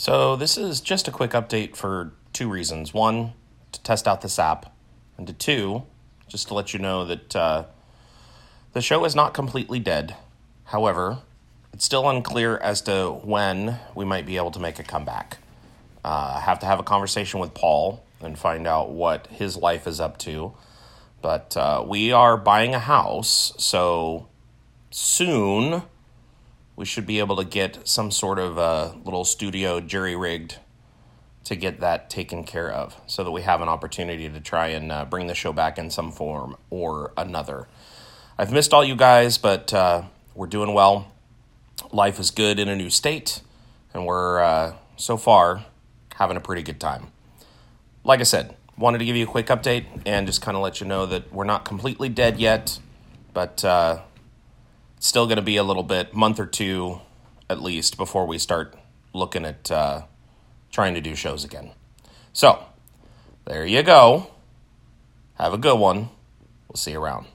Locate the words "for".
1.76-2.12